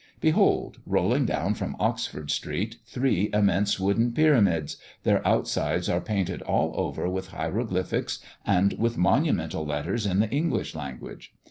Behold, 0.19 0.79
rolling 0.87 1.27
down 1.27 1.53
from 1.53 1.75
Oxford 1.79 2.31
Street, 2.31 2.77
three 2.87 3.29
immense 3.33 3.79
wooden 3.79 4.13
pyramids 4.13 4.77
their 5.03 5.21
outsides 5.27 5.87
are 5.87 6.01
painted 6.01 6.41
all 6.41 6.71
over 6.75 7.07
with 7.07 7.27
hieroglyphics 7.27 8.17
and 8.43 8.73
with 8.79 8.97
monumental 8.97 9.63
letters 9.63 10.07
in 10.07 10.19
the 10.19 10.29
English 10.31 10.73
language. 10.73 11.33